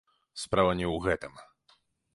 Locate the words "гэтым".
1.07-1.33